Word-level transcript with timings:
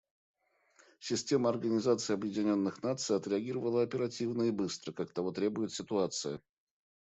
Система 0.99 1.47
Организации 1.51 2.11
Объединенных 2.13 2.81
Наций 2.81 3.15
отреагировала 3.15 3.83
оперативно 3.83 4.41
и 4.45 4.49
быстро, 4.49 4.93
как 4.93 5.13
того 5.13 5.31
требует 5.31 5.73
ситуация. 5.73 6.41